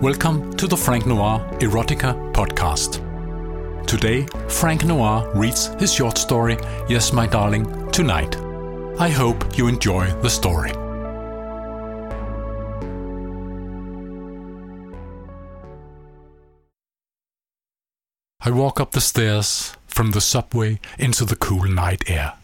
[0.00, 3.04] Welcome to the Frank Noir Erotica podcast.
[3.84, 6.56] Today, Frank Noir reads his short story,
[6.88, 8.36] Yes, My Darling, tonight.
[9.00, 10.70] I hope you enjoy the story.
[18.40, 22.34] I walk up the stairs from the subway into the cool night air.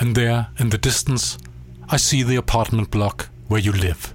[0.00, 1.36] And there, in the distance,
[1.90, 4.14] I see the apartment block where you live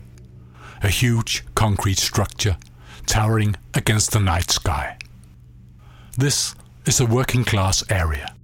[0.83, 2.57] a huge concrete structure
[3.05, 4.97] towering against the night sky.
[6.17, 6.55] This
[6.85, 8.35] is a working class area.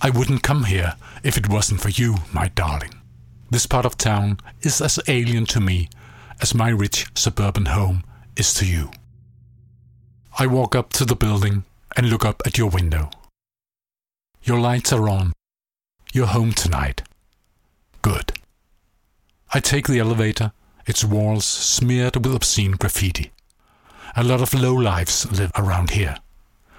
[0.00, 2.94] I wouldn't come here if it wasn't for you, my darling.
[3.50, 5.88] This part of town is as alien to me
[6.40, 8.04] as my rich suburban home
[8.36, 8.90] is to you.
[10.38, 11.64] I walk up to the building
[11.96, 13.10] and look up at your window.
[14.42, 15.32] Your lights are on.
[16.12, 17.02] You're home tonight.
[18.02, 18.32] Good.
[19.52, 20.52] I take the elevator
[20.86, 23.32] its walls smeared with obscene graffiti.
[24.16, 26.16] A lot of lowlifes live around here,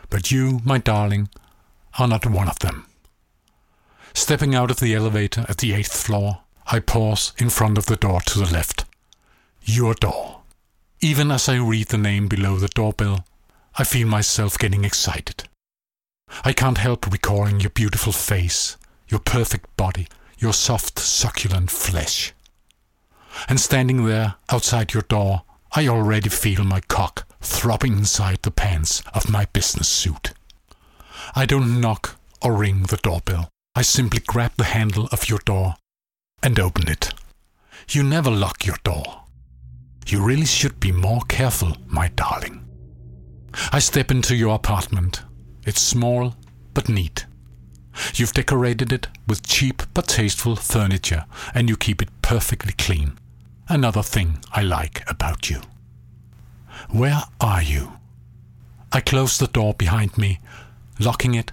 [0.09, 1.29] but you, my darling,
[1.99, 2.85] are not one of them.
[4.13, 7.97] Stepping out of the elevator at the eighth floor, I pause in front of the
[7.97, 8.85] door to the left.
[9.63, 10.41] Your door.
[11.01, 13.25] Even as I read the name below the doorbell,
[13.77, 15.49] I feel myself getting excited.
[16.43, 18.77] I can't help recalling your beautiful face,
[19.09, 20.07] your perfect body,
[20.39, 22.33] your soft, succulent flesh
[23.47, 29.03] and standing there outside your door, I already feel my cock throbbing inside the pants
[29.13, 30.33] of my business suit.
[31.35, 33.49] I don't knock or ring the doorbell.
[33.75, 35.75] I simply grab the handle of your door
[36.41, 37.13] and open it.
[37.89, 39.23] You never lock your door.
[40.07, 42.65] You really should be more careful, my darling.
[43.71, 45.21] I step into your apartment.
[45.65, 46.35] It's small
[46.73, 47.25] but neat.
[48.13, 53.17] You've decorated it with cheap but tasteful furniture and you keep it perfectly clean.
[53.67, 55.61] Another thing I like about you.
[56.91, 57.93] Where are you?
[58.91, 60.39] I close the door behind me,
[60.99, 61.51] locking it,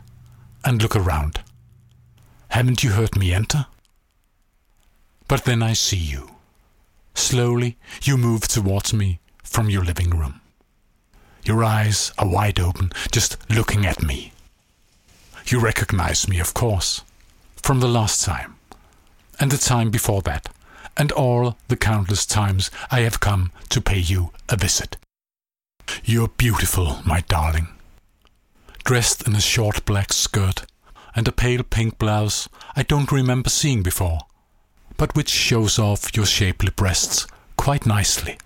[0.63, 1.41] and look around.
[2.49, 3.67] Haven't you heard me enter?
[5.27, 6.33] But then I see you.
[7.15, 10.43] Slowly, you move towards me from your living room.
[11.45, 14.33] Your eyes are wide open, just looking at me.
[15.47, 17.03] You recognize me, of course,
[17.63, 18.57] from the last time,
[19.41, 20.52] and the time before that
[20.97, 24.97] and all the countless times I have come to pay you a visit.
[26.05, 27.69] You're beautiful, my darling.
[28.85, 30.65] Dressed in a short black skirt
[31.15, 34.21] and a pale pink blouse I don't remember seeing before,
[34.97, 37.27] but which shows off your shapely breasts
[37.57, 38.39] quite nicely.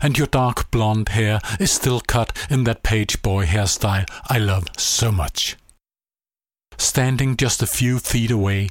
[0.00, 4.68] And your dark blonde hair is still cut in that page boy hairstyle I love
[4.76, 5.56] so much.
[6.78, 8.70] Standing just a few feet away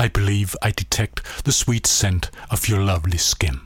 [0.00, 3.62] I believe I detect the sweet scent of your lovely skin.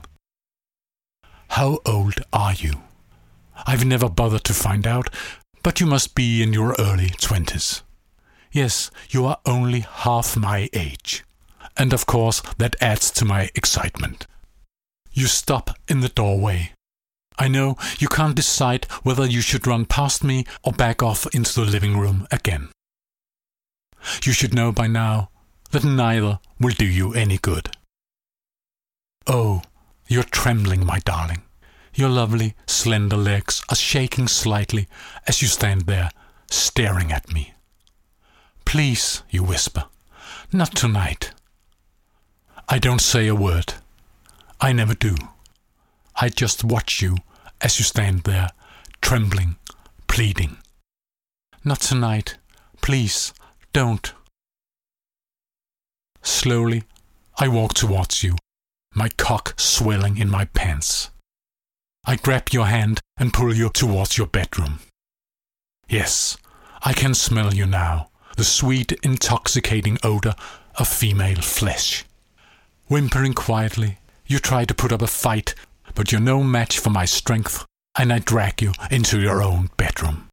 [1.48, 2.81] How old are you?
[3.66, 5.10] I've never bothered to find out,
[5.62, 7.82] but you must be in your early twenties.
[8.50, 11.22] Yes, you are only half my age.
[11.76, 14.26] And of course, that adds to my excitement.
[15.12, 16.72] You stop in the doorway.
[17.38, 21.60] I know you can't decide whether you should run past me or back off into
[21.60, 22.70] the living room again.
[24.25, 25.28] You should know by now
[25.72, 27.71] that neither will do you any good.
[29.27, 29.62] Oh,
[30.09, 31.43] you're trembling, my darling.
[31.94, 34.88] Your lovely, slender legs are shaking slightly
[35.27, 36.11] as you stand there,
[36.50, 37.55] staring at me.
[38.65, 39.84] Please, you whisper,
[40.53, 41.32] not tonight.
[42.69, 43.75] I don't say a word.
[44.61, 45.16] I never do.
[46.16, 47.16] I just watch you
[47.61, 48.50] as you stand there,
[49.00, 49.56] trembling,
[50.06, 50.56] pleading.
[51.65, 52.38] Not tonight.
[52.81, 53.32] Please,
[53.72, 54.12] don't.
[56.22, 56.84] Slowly,
[57.38, 58.37] I walk towards you,
[58.94, 61.10] my cock swelling in my pants.
[62.05, 64.81] I grab your hand and pull you towards your bedroom.
[65.88, 66.37] Yes,
[66.82, 70.35] I can smell you now, the sweet, intoxicating odor
[70.76, 72.05] of female flesh.
[72.88, 75.55] Whimpering quietly, you try to put up a fight,
[75.94, 77.64] but you're no match for my strength,
[77.99, 80.29] and I drag you into your own bedroom.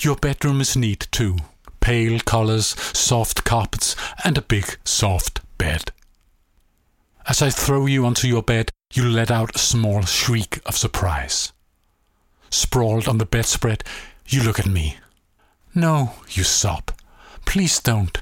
[0.00, 1.36] Your bedroom is neat, too,
[1.80, 2.66] pale colours,
[2.96, 5.92] soft carpets, and a big, soft bed.
[7.26, 11.52] As I throw you onto your bed, you let out a small shriek of surprise.
[12.50, 13.84] Sprawled on the bedspread,
[14.26, 14.96] you look at me.
[15.74, 16.90] No, you sob.
[17.46, 18.20] Please don't.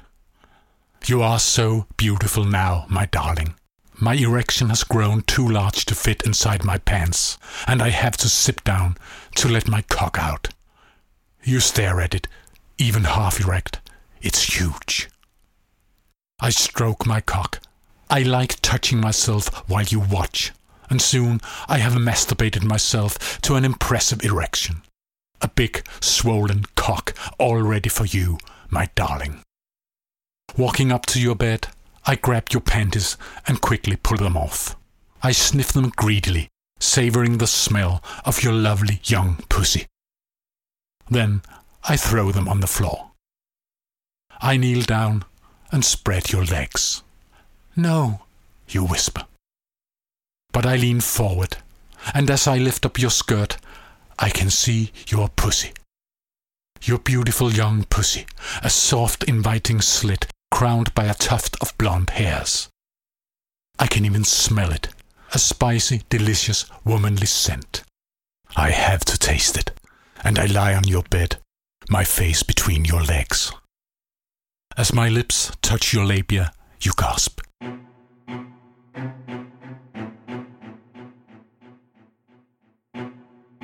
[1.07, 3.55] You are so beautiful now, my darling.
[3.95, 8.29] My erection has grown too large to fit inside my pants, and I have to
[8.29, 8.97] sit down
[9.37, 10.49] to let my cock out.
[11.43, 12.29] You stare at it,
[12.79, 13.81] even half erect.
[14.23, 15.09] It's huge.
[16.41, 17.61] I stroke my cock.
[18.09, 20.53] I like touching myself while you watch.
[20.91, 24.83] and soon I have masturbated myself to an impressive erection.
[25.41, 28.39] A big, swollen cock all ready for you,
[28.71, 29.43] my darling.
[30.57, 31.69] Walking up to your bed,
[32.07, 33.17] I grab your panties
[33.47, 34.77] and quickly pull them off.
[35.23, 36.49] I sniff them greedily,
[36.81, 39.87] savoring the smell of your lovely young pussy.
[41.11, 41.43] Then
[41.91, 43.13] I throw them on the floor.
[44.43, 45.25] I kneel down
[45.73, 47.03] and spread your legs.
[47.75, 48.21] No,
[48.69, 49.25] you whisper.
[50.53, 51.57] But I lean forward,
[52.13, 53.57] and as I lift up your skirt,
[54.19, 55.73] I can see your pussy.
[56.83, 58.27] Your beautiful young pussy,
[58.63, 62.69] a soft, inviting slit crowned by a tuft of blonde hairs.
[63.79, 64.89] I can even smell it,
[65.33, 67.83] a spicy, delicious, womanly scent.
[68.57, 69.71] I have to taste it,
[70.23, 71.39] and I lie on your bed,
[71.91, 73.53] my face between your legs.
[74.77, 77.41] As my lips touch your labia, you gasp.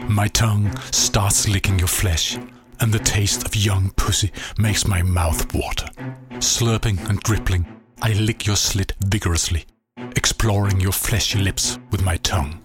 [0.08, 2.38] My tongue starts licking your flesh,
[2.80, 5.88] and the taste of young pussy makes my mouth water.
[6.38, 7.66] Slurping and dribbling,
[8.00, 9.64] I lick your slit vigorously,
[10.16, 12.60] exploring your fleshy lips with my tongue.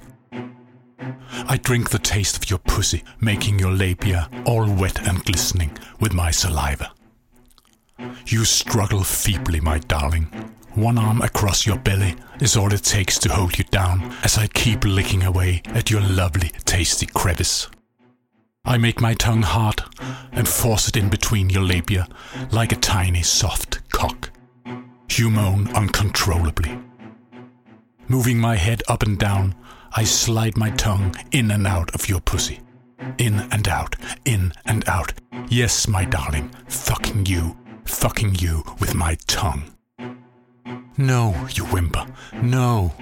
[1.48, 6.14] I drink the taste of your pussy, making your labia all wet and glistening with
[6.14, 6.92] my saliva.
[8.28, 10.26] You struggle feebly, my darling.
[10.76, 14.48] One arm across your belly is all it takes to hold you down as I
[14.48, 17.68] keep licking away at your lovely, tasty crevice.
[18.64, 19.82] I make my tongue hard
[20.32, 22.08] and force it in between your labia
[22.52, 24.30] like a tiny, soft cock.
[25.12, 26.80] You moan uncontrollably.
[28.08, 29.56] Moving my head up and down,
[29.94, 32.60] I slide my tongue in and out of your pussy.
[33.18, 33.96] In and out,
[34.26, 35.14] in and out.
[35.50, 39.64] Yes, my darling, fucking you, fucking you with my tongue.
[40.98, 42.06] No, you whimper,
[42.42, 42.94] no.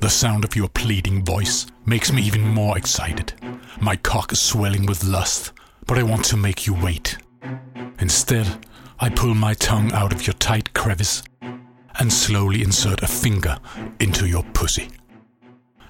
[0.00, 3.32] The sound of your pleading voice makes me even more excited.
[3.80, 5.52] My cock is swelling with lust,
[5.86, 7.16] but I want to make you wait.
[8.00, 8.66] Instead,
[8.98, 11.22] I pull my tongue out of your tight crevice
[11.98, 13.58] and slowly insert a finger
[14.00, 14.88] into your pussy.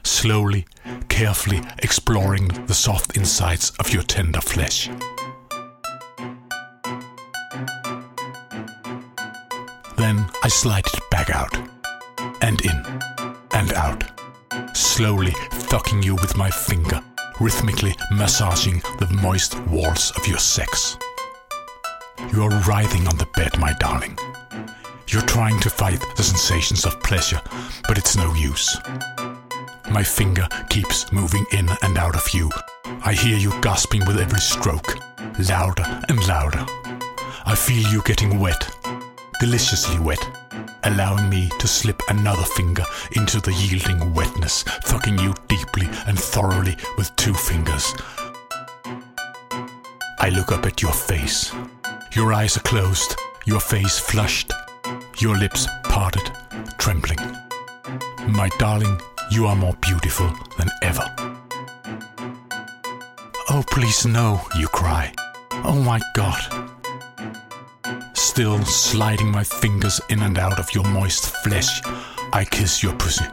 [0.04, 0.66] Slowly,
[1.08, 4.88] carefully exploring the soft insides of your tender flesh.
[9.96, 11.56] Then I slide it back out,
[12.40, 12.84] and in,
[13.52, 14.04] and out,
[14.76, 17.00] slowly fucking you with my finger,
[17.40, 20.96] rhythmically massaging the moist walls of your sex.
[22.32, 24.18] You are writhing on the bed, my darling.
[25.08, 27.40] You're trying to fight the sensations of pleasure,
[27.86, 28.76] but it's no use.
[29.92, 32.50] My finger keeps moving in and out of you.
[33.04, 34.96] I hear you gasping with every stroke,
[35.50, 36.64] louder and louder.
[37.44, 38.74] I feel you getting wet,
[39.38, 40.18] deliciously wet,
[40.84, 42.84] allowing me to slip another finger
[43.16, 47.94] into the yielding wetness, fucking you deeply and thoroughly with two fingers.
[50.18, 51.52] I look up at your face.
[52.14, 53.14] Your eyes are closed,
[53.44, 54.52] your face flushed,
[55.18, 56.30] your lips parted,
[56.78, 57.18] trembling.
[58.26, 58.98] My darling,
[59.32, 61.04] you are more beautiful than ever.
[63.48, 65.14] Oh, please no, you cry.
[65.64, 66.42] Oh my god.
[68.14, 71.80] Still sliding my fingers in and out of your moist flesh,
[72.34, 73.24] I kiss your pussy.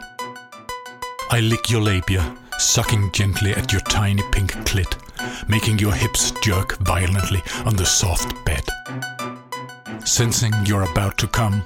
[1.30, 4.96] I lick your labia, sucking gently at your tiny pink clit,
[5.48, 8.64] making your hips jerk violently on the soft bed.
[10.06, 11.62] Sensing you're about to come,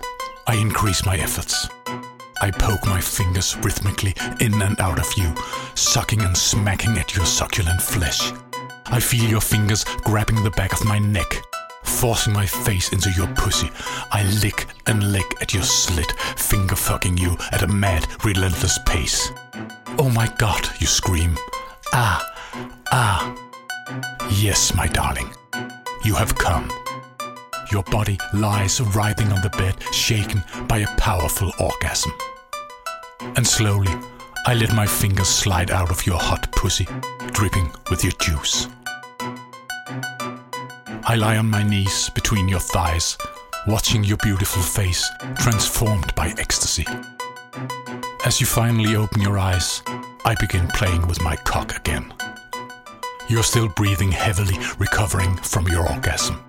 [0.49, 1.69] I increase my efforts.
[2.45, 5.35] I poke my fingers rhythmically in and out of you,
[5.75, 8.35] sucking and smacking at your succulent flesh.
[8.85, 11.41] I feel your fingers grabbing the back of my neck,
[11.85, 13.71] forcing my face into your pussy.
[14.13, 19.33] I lick and lick at your slit, finger fucking you at a mad, relentless pace.
[19.99, 21.39] Oh my god, you scream.
[21.95, 22.23] Ah,
[22.93, 23.35] ah.
[24.33, 25.31] Yes, my darling,
[26.05, 26.71] you have come.
[27.73, 32.13] Your body lies writhing on the bed, shaken by a powerful orgasm.
[33.21, 33.93] And slowly,
[34.47, 36.87] I let my fingers slide out of your hot pussy,
[37.33, 38.69] dripping with your juice.
[41.07, 43.17] I lie on my knees between your thighs,
[43.67, 46.87] watching your beautiful face transformed by ecstasy.
[48.25, 49.83] As you finally open your eyes,
[50.25, 52.13] I begin playing with my cock again.
[53.29, 56.43] You're still breathing heavily, recovering from your orgasm.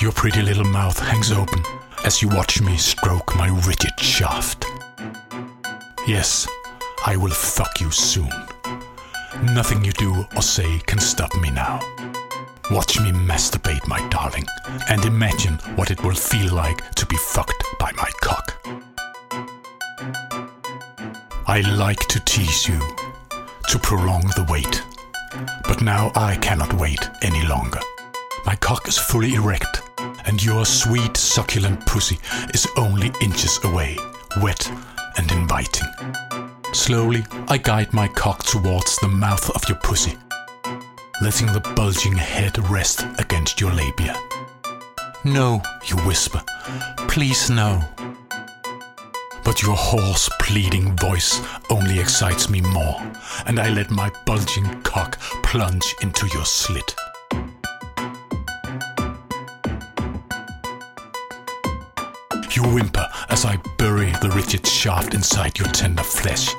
[0.00, 1.62] Your pretty little mouth hangs open
[2.04, 4.64] as you watch me stroke my rigid shaft.
[6.06, 6.48] Yes,
[7.06, 8.28] I will fuck you soon.
[9.54, 11.78] Nothing you do or say can stop me now.
[12.72, 14.44] Watch me masturbate, my darling,
[14.88, 18.66] and imagine what it will feel like to be fucked by my cock.
[21.46, 22.80] I like to tease you,
[23.68, 24.82] to prolong the wait.
[25.62, 27.80] But now I cannot wait any longer.
[28.44, 29.82] My cock is fully erect,
[30.26, 32.18] and your sweet, succulent pussy
[32.52, 33.96] is only inches away,
[34.40, 34.68] wet
[35.16, 35.88] and inviting.
[36.72, 40.16] Slowly, I guide my cock towards the mouth of your pussy,
[41.20, 44.16] letting the bulging head rest against your labia.
[45.24, 46.42] No, you whisper,
[47.08, 47.82] please no.
[49.44, 53.00] But your hoarse, pleading voice only excites me more,
[53.46, 56.94] and I let my bulging cock plunge into your slit.
[62.54, 66.54] You whimper as I bury the rigid shaft inside your tender flesh.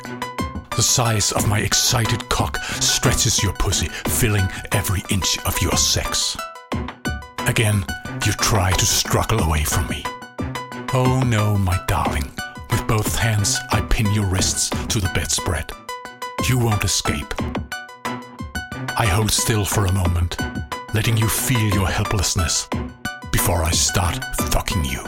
[0.75, 6.35] The size of my excited cock stretches your pussy, filling every inch of your sex.
[7.45, 7.85] Again,
[8.25, 10.03] you try to struggle away from me.
[10.95, 12.31] Oh no, my darling.
[12.71, 15.71] With both hands, I pin your wrists to the bedspread.
[16.49, 17.35] You won't escape.
[18.97, 20.37] I hold still for a moment,
[20.95, 22.67] letting you feel your helplessness
[23.31, 24.17] before I start
[24.51, 25.03] fucking you.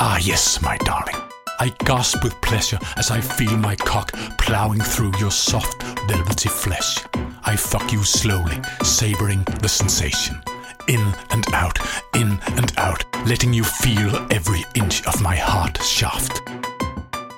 [0.00, 1.16] Ah, yes, my darling.
[1.58, 6.98] I gasp with pleasure as I feel my cock plowing through your soft, velvety flesh.
[7.44, 10.40] I fuck you slowly, savoring the sensation.
[10.86, 11.00] In
[11.30, 11.78] and out,
[12.14, 16.42] in and out, letting you feel every inch of my hard shaft.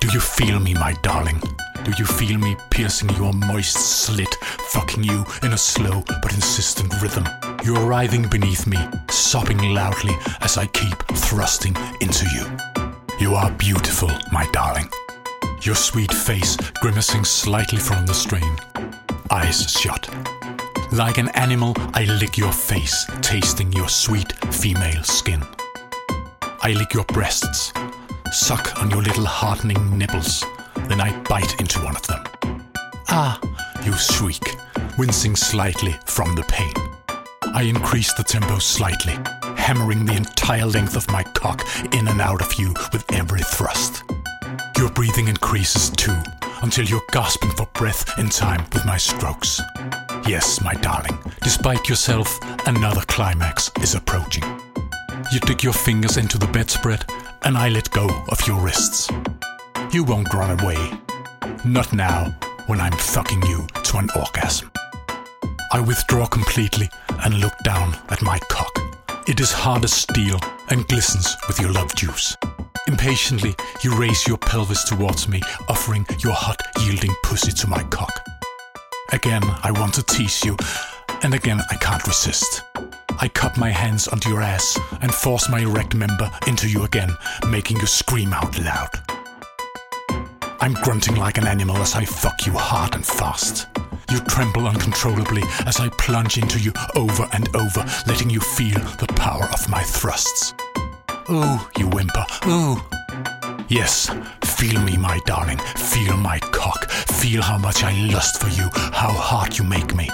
[0.00, 1.40] Do you feel me, my darling?
[1.84, 4.34] Do you feel me piercing your moist slit,
[4.72, 7.26] fucking you in a slow but insistent rhythm?
[7.64, 12.46] You're writhing beneath me, sobbing loudly as I keep thrusting into you.
[13.18, 14.90] You are beautiful, my darling.
[15.62, 18.56] Your sweet face grimacing slightly from the strain.
[19.30, 20.08] Eyes shut.
[20.92, 25.42] Like an animal, I lick your face, tasting your sweet female skin.
[26.62, 27.72] I lick your breasts,
[28.32, 30.44] suck on your little hardening nipples,
[30.90, 32.24] then I bite into one of them.
[33.08, 33.40] Ah,
[33.84, 34.42] you shriek,
[34.98, 36.74] wincing slightly from the pain.
[37.54, 39.16] I increase the tempo slightly,
[39.56, 44.02] hammering the entire length of my cock in and out of you with every thrust.
[44.76, 46.16] Your breathing increases too,
[46.62, 49.60] until you're gasping for breath in time with my strokes.
[50.26, 54.44] Yes, my darling, despite yourself, another climax is approaching.
[55.30, 57.04] You dig your fingers into the bedspread,
[57.42, 59.08] and I let go of your wrists.
[59.92, 60.92] You won't run away.
[61.64, 62.32] Not now,
[62.68, 64.70] when I'm fucking you to an orgasm.
[65.72, 66.88] I withdraw completely
[67.24, 68.70] and look down at my cock.
[69.26, 72.36] It is hard as steel and glistens with your love juice.
[72.86, 78.12] Impatiently, you raise your pelvis towards me, offering your hot, yielding pussy to my cock.
[79.10, 80.56] Again, I want to tease you,
[81.24, 82.62] and again, I can't resist.
[83.20, 87.10] I cup my hands onto your ass and force my erect member into you again,
[87.48, 89.19] making you scream out loud.
[90.62, 93.66] I'm grunting like an animal as I fuck you hard and fast.
[94.10, 99.06] You tremble uncontrollably as I plunge into you over and over, letting you feel the
[99.16, 100.52] power of my thrusts.
[101.30, 102.76] Ooh, you whimper, ooh.
[103.68, 104.10] Yes,
[104.44, 105.58] feel me, my darling.
[105.76, 106.90] Feel my cock.
[106.90, 110.10] Feel how much I lust for you, how hard you make me.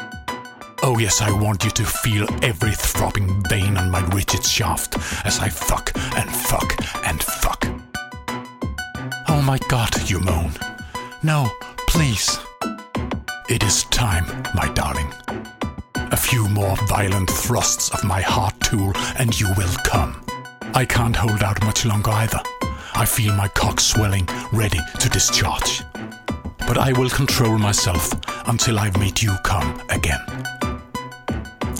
[0.82, 5.40] Oh, yes, I want you to feel every throbbing vein on my rigid shaft as
[5.40, 7.66] I fuck and fuck and fuck.
[9.46, 10.50] My god, you moan.
[11.22, 11.48] No,
[11.86, 12.36] please.
[13.48, 14.26] It is time,
[14.56, 15.06] my darling.
[15.94, 20.20] A few more violent thrusts of my hard tool, and you will come.
[20.74, 22.40] I can't hold out much longer either.
[22.96, 25.82] I feel my cock swelling, ready to discharge.
[26.66, 28.10] But I will control myself
[28.48, 30.24] until I've made you come again.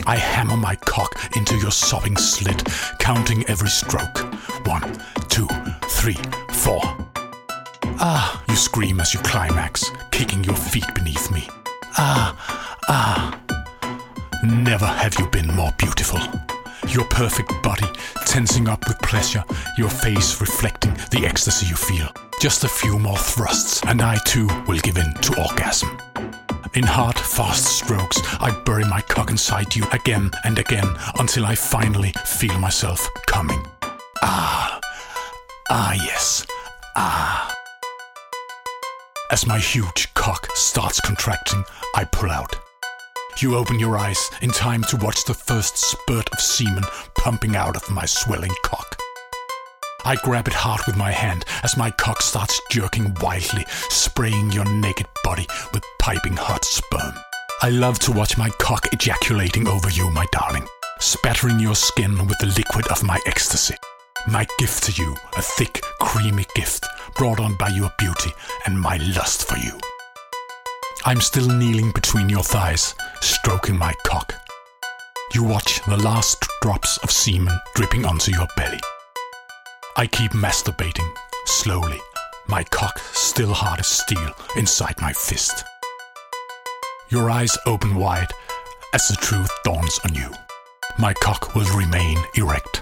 [0.05, 2.63] I hammer my cock into your sobbing slit,
[2.99, 4.19] counting every stroke.
[4.65, 4.97] One,
[5.27, 5.49] two,
[5.89, 6.17] three,
[6.53, 7.06] four.
[7.99, 11.47] Ah, you scream as you climax, kicking your feet beneath me.
[11.97, 12.35] Ah,
[12.87, 13.39] ah.
[14.43, 16.19] Never have you been more beautiful.
[16.89, 17.87] Your perfect body
[18.25, 19.43] tensing up with pleasure,
[19.77, 22.07] your face reflecting the ecstasy you feel.
[22.39, 25.97] Just a few more thrusts, and I too will give in to orgasm.
[26.75, 30.87] In hard, fast strokes, I bury my cock inside you again and again
[31.17, 33.65] until I finally feel myself coming.
[34.21, 34.79] Ah,
[35.71, 36.45] ah, yes,
[36.95, 37.56] ah.
[39.29, 41.65] As my huge cock starts contracting,
[41.95, 42.55] I pull out.
[43.41, 47.75] You open your eyes in time to watch the first spurt of semen pumping out
[47.75, 48.97] of my swelling cock.
[50.05, 54.65] I grab it hard with my hand as my cock starts jerking wildly, spraying your
[54.65, 57.13] naked body with piping hot sperm.
[57.61, 60.67] I love to watch my cock ejaculating over you, my darling,
[60.99, 63.75] spattering your skin with the liquid of my ecstasy.
[64.29, 66.85] My gift to you, a thick, creamy gift
[67.17, 68.31] brought on by your beauty
[68.65, 69.77] and my lust for you.
[71.05, 74.35] I'm still kneeling between your thighs, stroking my cock.
[75.33, 78.79] You watch the last drops of semen dripping onto your belly.
[79.95, 81.11] I keep masturbating,
[81.45, 81.99] slowly,
[82.47, 85.63] my cock still hard as steel inside my fist.
[87.09, 88.31] Your eyes open wide
[88.93, 90.29] as the truth dawns on you.
[90.99, 92.81] My cock will remain erect.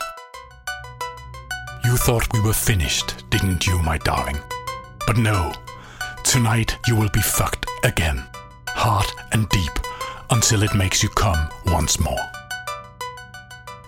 [1.85, 4.39] You thought we were finished, didn't you, my darling?
[5.05, 5.53] But no,
[6.23, 8.23] tonight you will be fucked again,
[8.69, 9.71] hard and deep,
[10.31, 12.25] until it makes you come once more.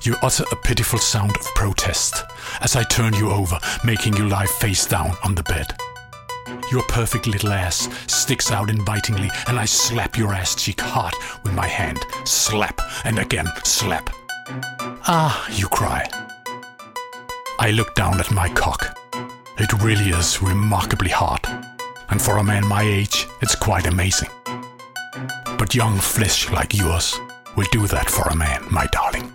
[0.04, 2.24] You utter a pitiful sound of protest
[2.62, 5.76] as I turn you over, making you lie face down on the bed.
[6.72, 11.56] Your perfect little ass sticks out invitingly, and I slap your ass cheek hard with
[11.56, 12.06] my hand.
[12.26, 14.12] Slap, and again slap.
[15.08, 16.08] Ah, you cry.
[17.60, 18.96] I look down at my cock.
[19.58, 21.42] It really is remarkably hard,
[22.10, 24.30] and for a man my age, it's quite amazing.
[25.58, 27.20] But young flesh like yours
[27.56, 29.34] will do that for a man, my darling.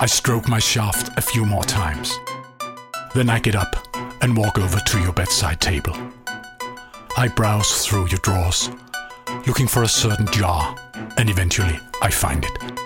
[0.00, 2.16] I stroke my shaft a few more times.
[3.14, 3.74] Then I get up
[4.22, 5.96] and walk over to your bedside table.
[7.16, 8.70] I browse through your drawers,
[9.48, 10.76] looking for a certain jar,
[11.16, 12.80] and eventually I find it.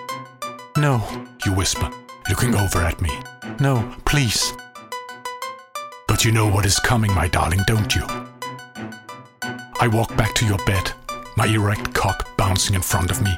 [0.75, 1.07] No,
[1.45, 1.91] you whisper,
[2.29, 3.11] looking over at me.
[3.59, 4.53] No, please.
[6.07, 8.05] But you know what is coming, my darling, don't you?
[9.79, 10.91] I walk back to your bed,
[11.35, 13.35] my erect cock bouncing in front of me,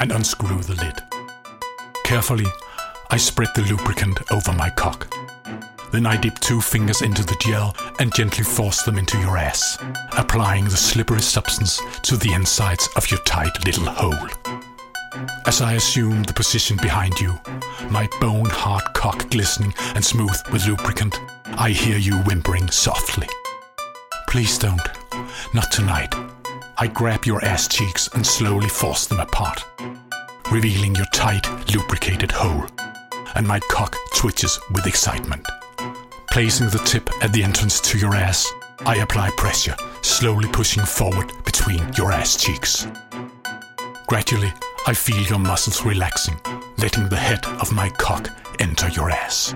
[0.00, 1.00] and unscrew the lid.
[2.04, 2.46] Carefully,
[3.10, 5.12] I spread the lubricant over my cock.
[5.92, 9.78] Then I dip two fingers into the gel and gently force them into your ass,
[10.16, 14.28] applying the slippery substance to the insides of your tight little hole.
[15.46, 17.38] As I assume the position behind you,
[17.90, 21.20] my bone hard cock glistening and smooth with lubricant,
[21.58, 23.28] I hear you whimpering softly.
[24.28, 24.88] Please don't.
[25.54, 26.14] Not tonight.
[26.78, 29.64] I grab your ass cheeks and slowly force them apart,
[30.50, 32.66] revealing your tight, lubricated hole
[33.36, 35.46] and my cock twitches with excitement.
[36.30, 38.50] Placing the tip at the entrance to your ass,
[38.80, 42.86] I apply pressure, slowly pushing forward between your ass cheeks.
[44.06, 44.52] Gradually,
[44.88, 46.40] I feel your muscles relaxing,
[46.78, 48.28] letting the head of my cock
[48.60, 49.52] enter your ass.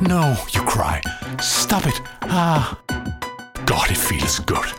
[0.00, 1.02] No, you cry.
[1.40, 2.00] Stop it.
[2.22, 2.78] Ah.
[3.66, 4.72] God, it feels good.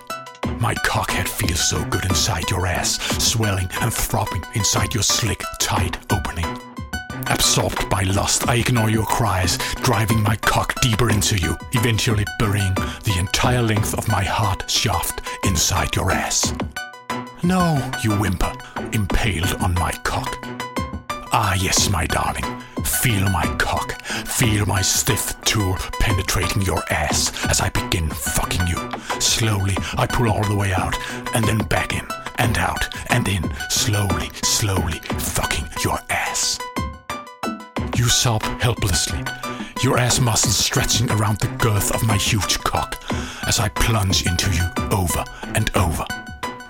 [0.61, 5.97] My cockhead feels so good inside your ass, swelling and throbbing inside your slick, tight
[6.09, 6.60] opening.
[7.31, 12.73] Absorbed by lust, I ignore your cries, driving my cock deeper into you, eventually burying
[13.03, 16.53] the entire length of my hard shaft inside your ass.
[17.41, 18.53] No, you whimper,
[18.91, 20.45] impaled on my cock.
[21.33, 22.45] Ah, yes, my darling.
[22.83, 24.01] Feel my cock.
[24.03, 28.91] Feel my stiff tool penetrating your ass as I begin fucking you.
[29.19, 30.97] Slowly, I pull all the way out,
[31.33, 32.05] and then back in,
[32.37, 36.59] and out, and in, slowly, slowly, fucking your ass.
[38.01, 39.23] You sob helplessly,
[39.83, 42.99] your ass muscles stretching around the girth of my huge cock
[43.45, 46.03] as I plunge into you over and over.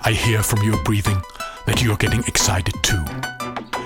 [0.04, 1.22] I hear from your breathing
[1.68, 3.02] that you are getting excited too.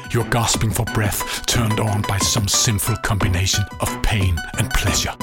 [0.10, 5.14] You're gasping for breath, turned on by some sinful combination of pain and pleasure.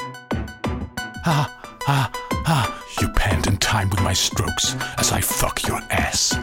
[1.27, 1.53] Ah,
[1.89, 2.09] ah,
[2.47, 6.39] ah, you pant in time with my strokes as I fuck your ass.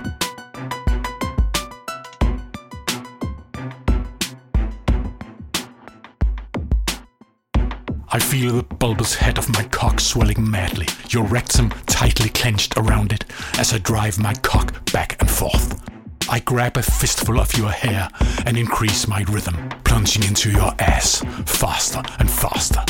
[8.19, 13.13] I feel the bulbous head of my cock swelling madly, your rectum tightly clenched around
[13.13, 13.23] it
[13.57, 15.81] as I drive my cock back and forth.
[16.29, 18.09] I grab a fistful of your hair
[18.45, 22.83] and increase my rhythm, plunging into your ass faster and faster.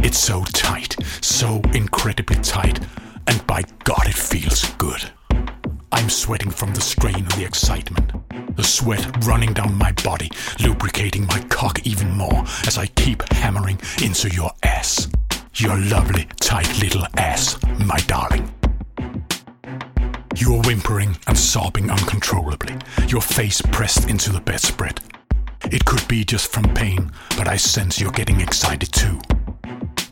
[0.00, 2.78] It's so tight, so incredibly tight,
[3.26, 5.10] and by God, it feels good.
[5.90, 8.12] I'm sweating from the strain and the excitement.
[8.56, 13.80] The sweat running down my body, lubricating my cock even more as I keep hammering
[14.02, 15.08] into your ass.
[15.54, 18.52] Your lovely, tight little ass, my darling.
[20.36, 22.76] You are whimpering and sobbing uncontrollably,
[23.08, 25.00] your face pressed into the bedspread.
[25.70, 29.20] It could be just from pain, but I sense you're getting excited too.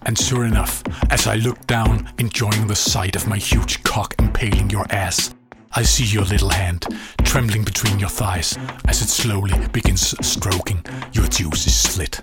[0.07, 4.71] And sure enough, as I look down, enjoying the sight of my huge cock impaling
[4.71, 5.35] your ass,
[5.73, 6.85] I see your little hand
[7.23, 12.21] trembling between your thighs as it slowly begins stroking your juicy slit.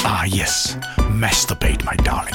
[0.00, 0.74] Ah, yes,
[1.12, 2.34] masturbate, my darling.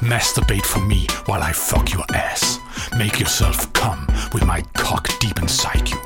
[0.00, 2.58] Masturbate for me while I fuck your ass.
[2.96, 5.98] Make yourself come with my cock deep inside you.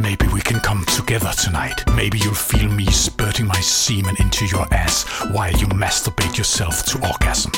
[0.00, 1.84] Maybe we can come together tonight.
[1.94, 7.06] Maybe you'll feel me spurting my semen into your ass while you masturbate yourself to
[7.06, 7.52] orgasm.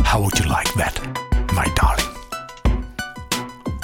[0.00, 0.98] How would you like that,
[1.54, 2.09] my darling?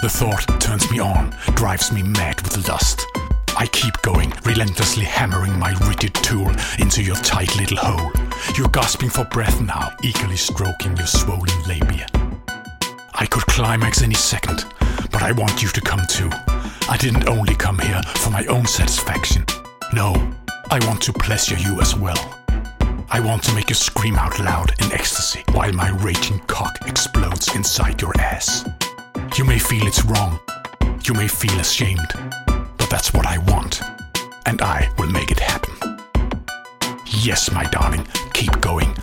[0.07, 3.05] The thought turns me on, drives me mad with lust.
[3.57, 8.13] I keep going, relentlessly hammering my rigid tool into your tight little hole.
[8.57, 12.07] You're gasping for breath now, eagerly stroking your swollen labia.
[13.15, 14.65] I could climax any second,
[15.11, 16.31] but I want you to come too.
[16.89, 19.45] I didn't only come here for my own satisfaction.
[19.93, 20.15] No,
[20.71, 22.45] I want to pleasure you as well.
[23.11, 27.53] I want to make you scream out loud in ecstasy while my raging cock explodes
[27.57, 28.65] inside your ass.
[29.35, 30.39] You may feel it's wrong.
[31.05, 32.13] You may feel ashamed.
[32.47, 33.83] But that's what I want.
[34.47, 35.75] And I will make it happen.
[37.07, 38.95] Yes, my darling, keep going.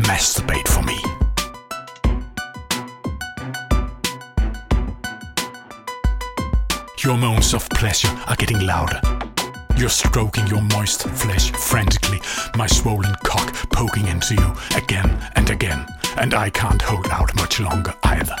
[0.00, 0.98] Masturbate for me.
[7.04, 9.00] Your moans of pleasure are getting louder.
[9.76, 12.20] You're stroking your moist flesh frantically,
[12.56, 17.58] my swollen cock poking into you again and again, and I can't hold out much
[17.58, 18.36] longer either.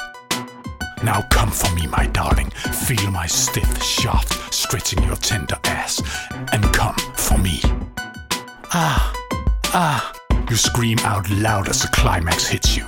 [1.02, 2.50] Now come for me, my darling.
[2.50, 6.02] Feel my stiff shaft stretching your tender ass,
[6.52, 7.60] and come for me.
[8.72, 9.12] Ah,
[9.74, 10.12] ah,
[10.48, 12.86] you scream out loud as the climax hits you.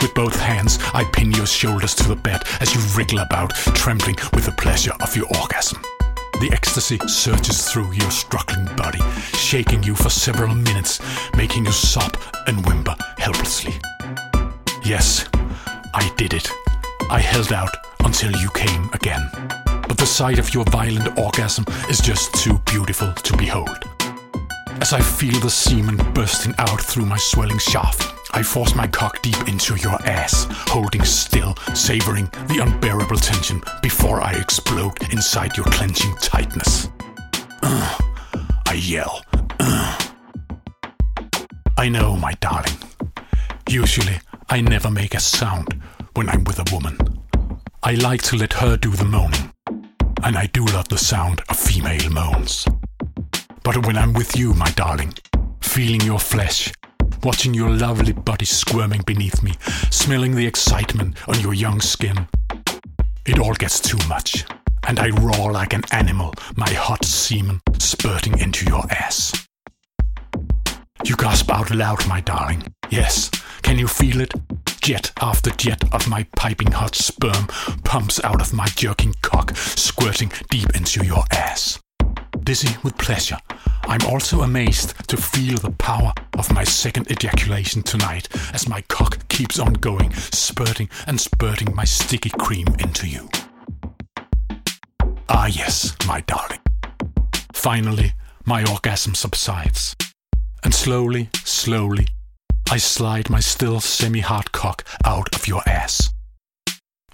[0.00, 4.16] With both hands, I pin your shoulders to the bed as you wriggle about, trembling
[4.34, 5.80] with the pleasure of your orgasm.
[6.40, 9.00] The ecstasy surges through your struggling body,
[9.34, 11.00] shaking you for several minutes,
[11.36, 13.74] making you sob and whimper helplessly.
[14.84, 15.28] Yes,
[15.94, 16.52] I did it.
[17.10, 19.30] I held out until you came again.
[19.64, 23.78] But the sight of your violent orgasm is just too beautiful to behold.
[24.82, 29.22] As I feel the semen bursting out through my swelling shaft, I force my cock
[29.22, 35.66] deep into your ass, holding still, savoring the unbearable tension before I explode inside your
[35.66, 36.90] clenching tightness.
[37.62, 38.02] Ugh,
[38.66, 39.24] I yell.
[39.60, 40.12] Ugh.
[41.78, 42.76] I know, my darling.
[43.68, 45.80] Usually, I never make a sound
[46.18, 46.98] when I'm with a woman.
[47.84, 49.52] I like to let her do the moaning,
[50.24, 52.66] and I do love the sound of female moans.
[53.62, 55.14] But when I'm with you, my darling,
[55.60, 56.72] feeling your flesh,
[57.22, 59.52] watching your lovely body squirming beneath me,
[59.90, 62.26] smelling the excitement on your young skin.
[63.24, 64.44] It all gets too much,
[64.88, 69.46] and I roar like an animal, my hot semen spurting into your ass.
[71.04, 72.64] You gasp out loud, my darling.
[72.90, 73.30] Yes,
[73.62, 74.34] can you feel it?
[74.88, 77.46] Jet after jet of my piping hot sperm
[77.84, 81.78] pumps out of my jerking cock, squirting deep into your ass.
[82.42, 83.36] Dizzy with pleasure,
[83.82, 89.28] I'm also amazed to feel the power of my second ejaculation tonight as my cock
[89.28, 93.28] keeps on going, spurting and spurting my sticky cream into you.
[95.28, 96.60] Ah, yes, my darling.
[97.52, 98.14] Finally,
[98.46, 99.94] my orgasm subsides.
[100.64, 102.06] And slowly, slowly,
[102.70, 106.12] I slide my still semi hard cock out of your ass.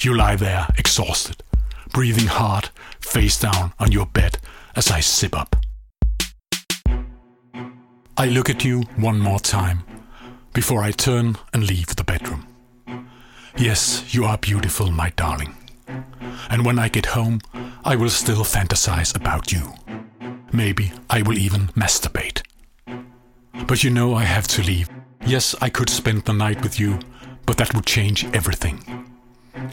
[0.01, 1.45] You lie there, exhausted,
[1.93, 4.39] breathing hard, face down on your bed
[4.75, 5.55] as I sip up.
[8.17, 9.85] I look at you one more time
[10.53, 12.49] before I turn and leave the bedroom.
[13.57, 15.55] Yes, you are beautiful, my darling.
[16.51, 17.41] And when I get home,
[17.85, 19.73] I will still fantasize about you.
[20.53, 22.43] Maybe I will even masturbate.
[23.69, 24.89] But you know I have to leave.
[25.27, 26.99] Yes, I could spend the night with you,
[27.47, 29.07] but that would change everything.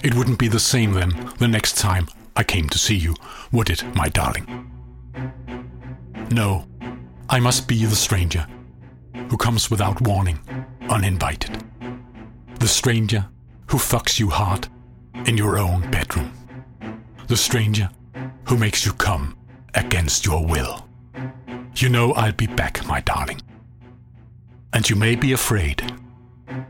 [0.02, 3.16] It wouldn't be the same then the next time I came to see you,
[3.52, 4.72] would it, my darling?
[6.32, 6.68] No,
[7.30, 8.48] I must be the stranger
[9.30, 10.40] who comes without warning,
[10.90, 11.64] uninvited.
[12.60, 13.28] The stranger
[13.68, 14.70] who fucks you hard
[15.26, 16.32] in your own bedroom.
[17.28, 17.90] The stranger
[18.46, 19.38] who makes you come
[19.74, 20.88] against your will.
[21.76, 23.42] You know I'll be back, my darling.
[24.74, 25.84] And you may be afraid,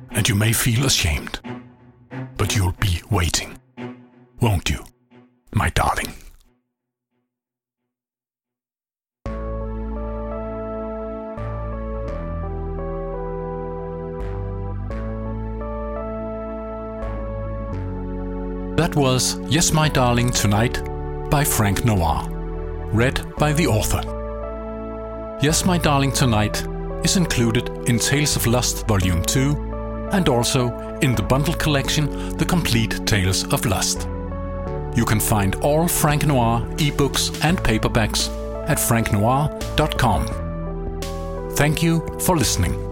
[0.10, 1.40] and you may feel ashamed,
[2.36, 3.60] but you'll be waiting,
[4.40, 4.84] won't you,
[5.54, 6.12] my darling?
[18.78, 20.82] That was Yes, My Darling Tonight
[21.30, 22.28] by Frank Noir,
[22.92, 24.02] read by the author.
[25.40, 26.66] Yes, My Darling Tonight
[27.04, 30.70] is included in Tales of Lust Volume 2 and also
[31.02, 34.08] in the bundle collection The Complete Tales of Lust.
[34.96, 38.30] You can find all Frank Noir ebooks and paperbacks
[38.68, 40.28] at franknoir.com.
[41.56, 42.91] Thank you for listening.